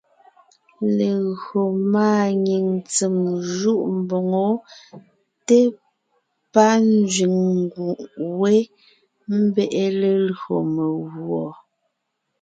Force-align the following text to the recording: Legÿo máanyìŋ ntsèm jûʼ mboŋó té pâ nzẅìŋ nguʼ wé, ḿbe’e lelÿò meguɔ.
Legÿo 0.97 1.61
máanyìŋ 1.93 2.65
ntsèm 2.79 3.15
jûʼ 3.57 3.83
mboŋó 3.99 4.47
té 5.47 5.59
pâ 6.53 6.65
nzẅìŋ 6.91 7.35
nguʼ 7.59 7.99
wé, 8.39 8.53
ḿbe’e 9.41 9.83
lelÿò 9.99 10.57
meguɔ. 10.73 11.43